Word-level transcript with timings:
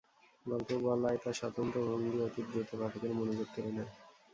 গল্প 0.45 0.69
বলায় 0.85 1.17
তাঁর 1.17 1.35
স্বতন্ত্র 1.39 1.77
ভঙ্গি 1.87 2.17
অতি 2.21 2.41
দ্রুত 2.43 2.69
পাঠকের 2.79 3.11
মনোযোগ 3.13 3.47
কেড়ে 3.53 3.71
নেয়। 3.71 3.91